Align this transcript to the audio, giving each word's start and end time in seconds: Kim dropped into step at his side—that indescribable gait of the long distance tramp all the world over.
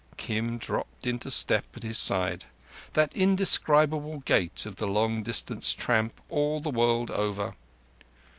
Kim 0.17 0.57
dropped 0.57 1.05
into 1.05 1.29
step 1.29 1.63
at 1.75 1.83
his 1.83 1.99
side—that 1.99 3.15
indescribable 3.15 4.21
gait 4.25 4.65
of 4.65 4.77
the 4.77 4.87
long 4.87 5.21
distance 5.21 5.75
tramp 5.75 6.19
all 6.27 6.59
the 6.59 6.71
world 6.71 7.11
over. 7.11 7.53